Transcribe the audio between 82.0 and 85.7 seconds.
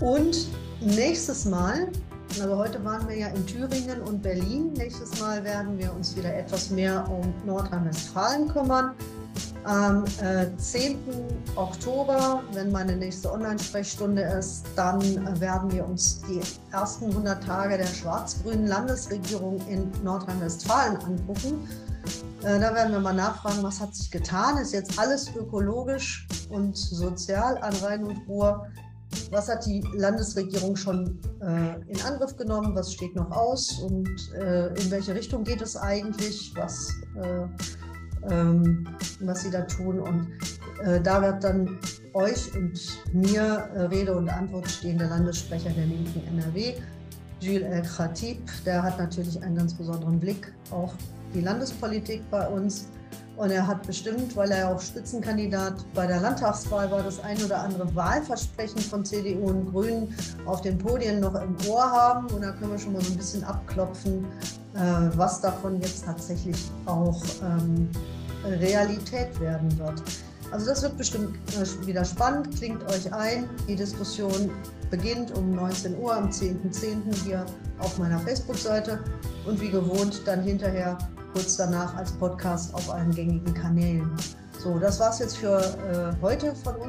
Podcast auf allen gängigen Kanälen. So, das war's jetzt für